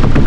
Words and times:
you. 0.00 0.21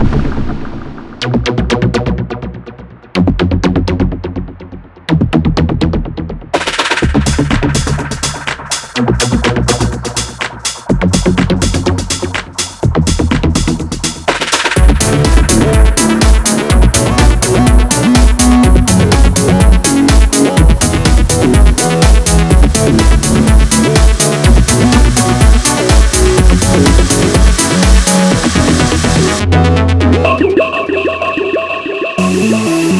Bye. 32.51 32.94